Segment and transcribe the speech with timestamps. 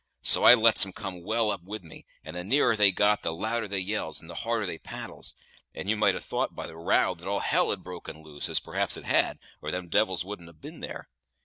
[0.23, 3.31] So I lets 'em come well up with me, and the nearer they got, the
[3.31, 5.35] louder they yells, and the harder they paddles;
[5.75, 8.57] and you might ha' thought by the row that all hell had broke loose, as
[8.57, 11.07] perhaps it had, or them devils wouldn't ha' been there.